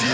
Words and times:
Yo, 0.00 0.06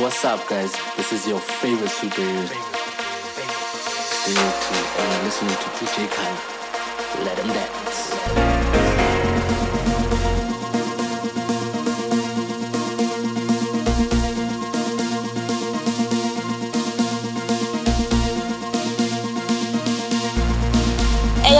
what's 0.00 0.24
up, 0.24 0.48
guys? 0.48 0.72
This 0.96 1.12
is 1.12 1.28
your 1.28 1.38
favorite 1.40 1.90
superhero. 1.90 2.48
Stay 4.16 4.32
tuned 4.32 4.46
uh, 4.46 5.02
and 5.02 5.24
listening 5.24 5.50
to 5.50 5.68
DJ 5.76 6.08
Khaled. 6.10 7.26
Let 7.26 7.38
him 7.38 7.48
dance. 7.48 8.59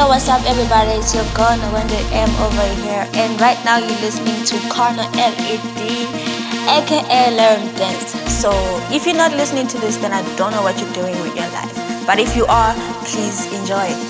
Yo, 0.00 0.08
what's 0.08 0.28
up 0.28 0.40
everybody? 0.46 0.92
It's 0.96 1.14
your 1.14 1.28
girl 1.34 1.60
Wonder 1.72 2.00
M 2.12 2.30
over 2.40 2.68
here 2.80 3.04
and 3.20 3.38
right 3.38 3.60
now 3.66 3.76
you're 3.76 4.00
listening 4.00 4.40
to 4.48 4.56
Corner 4.72 5.04
LED 5.12 5.80
aka 6.72 7.36
Learn 7.36 7.60
Dance. 7.76 8.16
So 8.32 8.50
if 8.90 9.04
you're 9.04 9.16
not 9.16 9.32
listening 9.32 9.66
to 9.68 9.78
this 9.78 9.98
then 9.98 10.12
I 10.12 10.22
don't 10.36 10.52
know 10.52 10.62
what 10.62 10.80
you're 10.80 10.92
doing 10.94 11.20
with 11.20 11.36
your 11.36 11.50
life. 11.52 11.74
But 12.06 12.18
if 12.18 12.34
you 12.34 12.46
are, 12.46 12.74
please 13.04 13.44
enjoy. 13.52 13.88
Sure, 13.88 14.09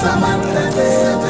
San 0.00 1.29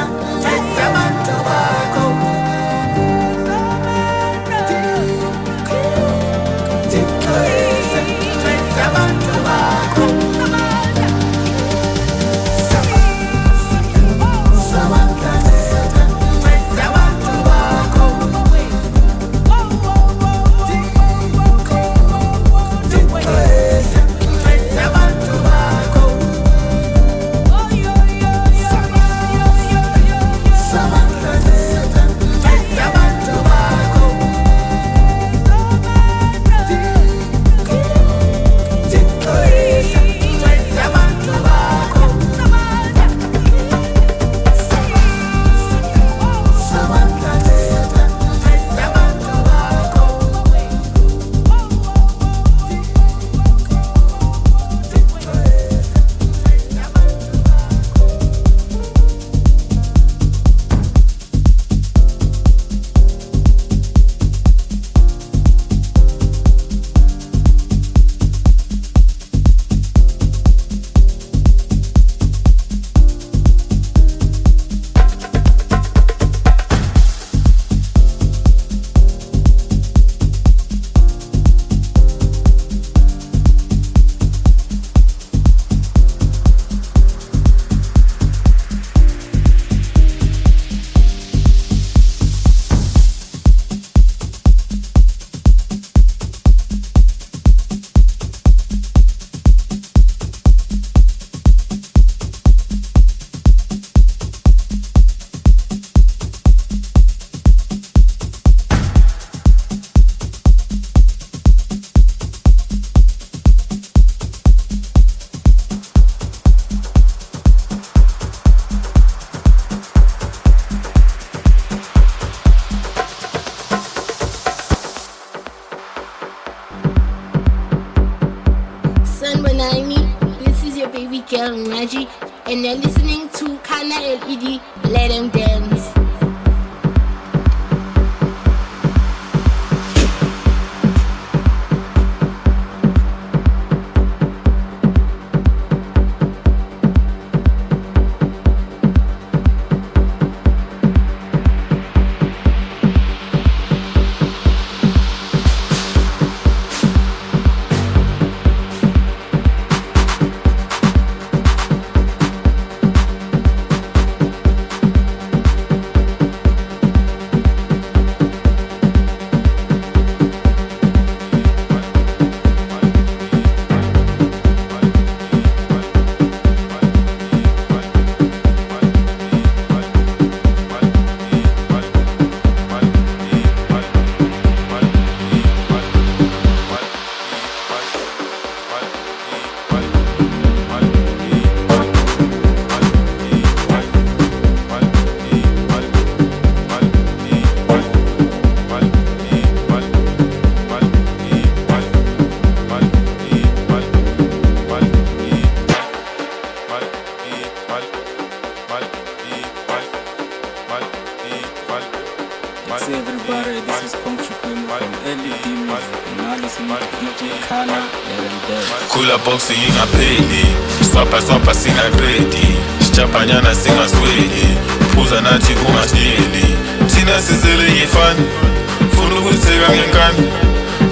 mazingira 229.69 229.69
ngengani 229.69 230.29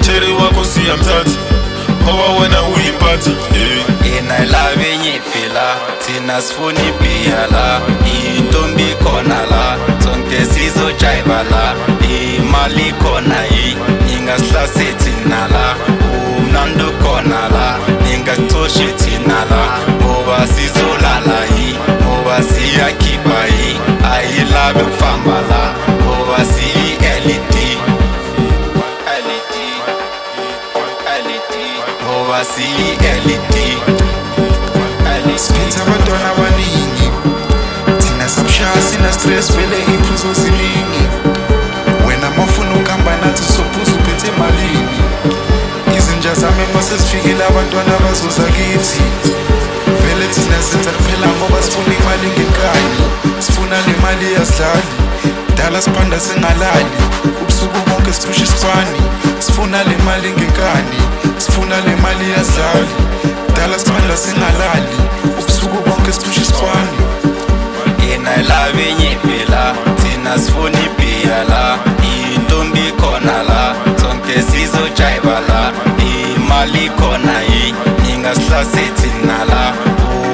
cheri 0.00 0.32
wako 0.32 0.64
siya 0.64 0.96
mtati. 0.96 1.38
Owa 2.12 2.40
wena 2.40 2.62
uipati. 2.62 3.30
Eh. 3.30 3.36
Hey. 4.02 4.18
inailavi 4.18 4.96
nyipila 4.98 5.76
tinasfuni 6.06 6.92
piyala 7.00 7.80
intombi 8.36 8.94
konala 9.04 9.76
sonke 10.04 10.44
sizo 10.44 10.92
chaivala 10.92 11.74
imali 12.38 12.92
konai 12.92 13.76
ingaslasetinala 14.16 15.74
umnando 16.38 16.90
konala 16.90 17.78
ingatoshetinala 18.14 19.62
moba 20.00 20.46
sizolalayi 20.46 21.78
moba 22.04 22.42
siyakipayi 22.42 23.80
ayilabe 24.14 24.82
mfambala 24.82 25.74
moba 26.04 26.44
si 26.44 26.67
ngoba 32.38 32.54
siyi-led 32.54 33.42
siphethe 35.36 35.80
abantwana 35.82 36.30
abaningi. 36.30 37.10
Thina 37.98 38.28
sabushaya 38.28 38.80
sina 38.90 39.12
stress 39.12 39.50
vele 39.52 39.78
iy'phuzo 39.78 40.32
ziningi 40.34 41.04
wena 42.06 42.30
mafuna 42.30 42.74
ukuhamba 42.74 43.16
nathi 43.16 43.42
sophuza 43.42 43.92
uphethe 43.92 44.28
emalini 44.28 44.98
izinja 45.96 46.34
zami 46.34 46.64
masezifikile 46.74 47.44
abantwana 47.44 47.98
bazoza 48.04 48.42
kithi. 48.54 49.02
Vele 50.02 50.26
thina 50.34 50.62
senza 50.62 50.90
kuphela 50.90 51.26
ngoba 51.38 51.62
sifuna 51.62 51.94
imali 52.00 52.28
ngenkani 52.34 53.02
sifuna 53.38 53.76
le 53.86 53.94
mali 54.02 54.34
yasidlali. 54.34 54.88
Dala 55.56 55.82
siphanda 55.82 56.20
singalali. 56.20 56.92
Ubusuku 58.08 58.08
bonke 58.08 58.12
siphusha 58.12 58.44
isipani 58.44 59.00
sifuna 59.38 59.84
le 59.84 59.96
mali 60.04 60.30
ngenkani 60.32 60.98
sifuna 61.38 61.76
le 61.80 61.96
mali 61.96 62.30
yasidlali 62.30 62.88
dala 63.56 63.78
siphanda 63.78 64.16
singalali. 64.16 64.96
Ubusuku 65.38 65.76
bonke 65.86 66.12
siphusha 66.12 66.40
isipani 66.40 66.98
inayilava 68.14 68.80
inyiphi 68.90 69.50
la 69.50 69.74
thina 69.96 70.38
sifuna 70.38 70.78
ibhiya 70.78 71.44
la. 71.44 71.78
Intombi 72.34 72.92
khona 73.00 73.42
la. 73.42 73.74
Sonke 74.00 74.42
sizojayiva 74.42 75.40
la. 75.48 75.72
Imali 76.36 76.90
khona 76.98 77.40
yi 77.42 77.74
ningasihlase 78.06 78.90
thina 78.96 79.44
la. 79.44 79.72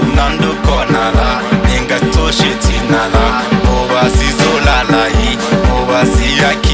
Umnandi 0.00 0.46
khona 0.66 1.10
la. 1.18 1.40
Ningacoshe 1.68 2.54
thina 2.60 3.02
la. 3.14 3.42
Ngoba 3.64 4.10
sizolala 4.10 5.06
yi 5.08 5.38
ngoba 5.66 6.06
siyakhipha 6.06 6.72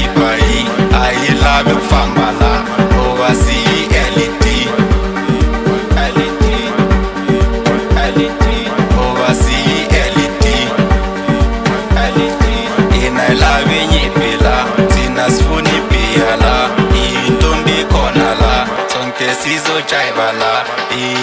bekufamba 1.63 2.21
oh, 2.21 2.27
oh, 2.27 2.39
la 2.41 2.63
owazi 3.01 3.59
LED 4.15 4.45
owazi 9.01 9.61
LED 10.15 10.45
inailave 13.05 13.85
nyipi 13.87 14.43
la 14.43 14.65
thina 14.87 15.29
sifuni 15.31 15.69
bia 15.89 16.35
la 16.35 16.69
intombi 17.27 17.85
khona 17.91 18.29
la 18.41 18.67
sonke 18.93 19.25
sizojaiva 19.43 20.31
la 20.41 20.53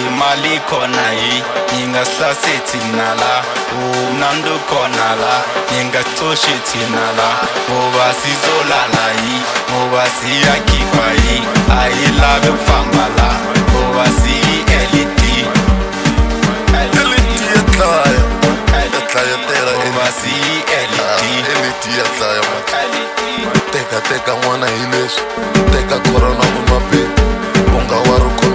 imali 0.07 0.59
khona 0.69 1.11
yi 1.13 1.43
ninga 1.89 2.05
saseti 2.05 2.77
nala 2.97 3.43
umnando 3.73 4.59
konala. 4.69 5.33
Ninga 5.71 6.03
tosheti 6.17 6.77
nala 6.93 7.29
obasizolalayi 7.77 9.35
obasiyakibayi 9.81 11.35
ayilabe 11.81 12.51
fangala. 12.65 13.29
Obasiyieliti 13.79 15.45
ah, 16.73 16.89
teka 23.71 24.01
teka 24.09 24.35
mwana 24.35 24.67
ileso 24.67 25.21
teka 25.71 25.99
korona 26.11 26.45
kumape 26.53 27.01
ungawaruk 27.77 28.48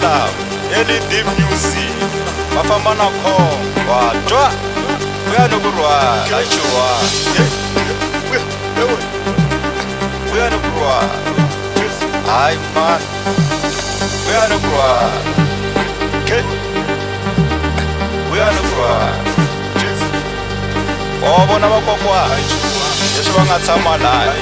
Canada, 0.00 0.28
any 0.74 0.98
deep 1.08 1.26
you 1.38 1.56
see. 1.56 1.90
Mafamana 2.54 3.08
ko, 3.22 3.36
wa 3.88 4.12
twa, 4.26 4.48
we 5.30 5.36
are 5.36 5.48
no 5.48 5.58
gurua, 5.60 6.24
la 6.30 6.40
chua. 6.52 6.86
We 10.32 10.40
are 10.40 10.50
no 10.50 10.58
gurua. 10.58 10.96
Ay 12.28 12.56
man, 12.74 13.00
we 14.26 14.34
are 14.34 14.48
no 14.48 14.58
gurua. 14.58 14.90
We 18.32 18.38
are 18.40 18.52
no 18.52 18.62
gurua. 18.62 19.36
wabona 21.26 21.68
vakokwa 21.68 22.28
leswi 23.16 23.32
va 23.36 23.44
nga 23.44 23.58
tshama 23.58 23.96
laha 23.96 24.34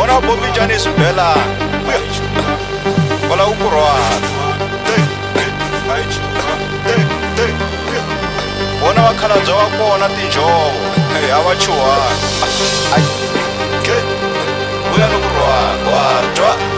ona 0.00 0.20
bomi 0.20 0.50
jani 0.56 0.78
swibelana 0.78 1.42
Olha 3.30 3.46
o 3.46 3.54
croata. 3.56 4.36
vona 8.80 9.02
vakhalabya 9.02 9.54
va 9.54 9.66
kona 9.78 10.08
tinjhovo. 10.08 10.70
A 11.14 11.40
va 11.42 11.56
chuhana 11.56 13.26
vuya 14.90 15.06
loku 15.12 15.28
rhwana 15.34 15.90
wa 15.90 16.22
twa. 16.34 16.75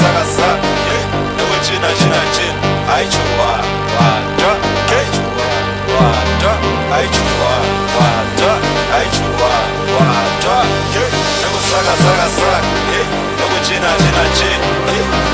sakasa 0.00 0.48
eh, 0.94 1.02
ewe 1.42 1.56
china 1.66 1.88
china 1.98 2.20
china 2.36 2.58
aichuwa 2.96 3.50
wata 3.96 4.50
kechuwa 4.88 5.48
wata 5.96 6.52
aichuwa 6.96 7.52
wata 7.98 8.50
aichuwa 8.96 9.52
wata 9.96 10.56
ke 10.92 11.04
ewe 11.44 11.60
sakasakasa 11.70 12.52
eh, 12.96 13.06
ewe 13.42 13.58
china 13.66 13.88
china 14.02 14.24
china 14.38 14.66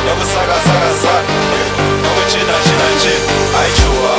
ewe 0.09 0.25
sakasakasa 0.35 1.15
ewe 1.61 2.23
china 2.33 2.55
china 2.67 2.87
china 3.03 3.33
aichuwa 3.61 4.15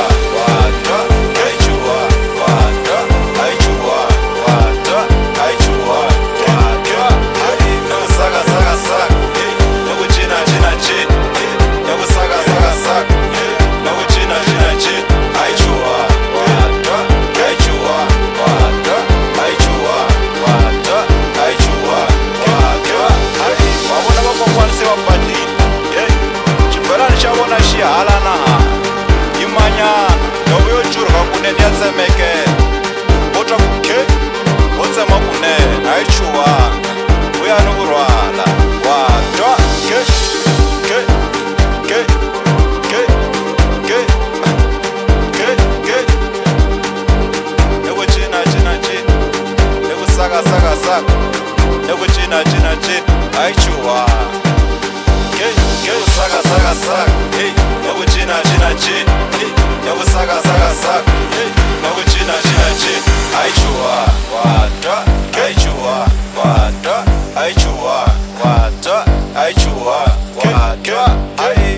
wata 68.44 69.04
aichuwa 69.40 69.96
wata 70.36 71.16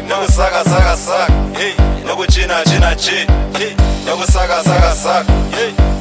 nokusakasakasaka 0.08 1.32
nokuchinachinachin 2.06 3.26
nokusakasakasaka 4.06 5.32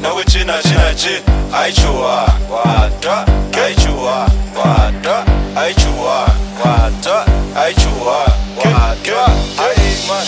nokuchinachinachin 0.01 1.21
aichuwa 1.53 2.29
wata 2.49 3.25
aichuwa 3.65 4.27
wata 4.55 5.25
aichuwa 5.61 6.27
wata 6.65 7.25
aichuwa 7.63 8.17
wata 8.57 9.25
aima 9.63 10.21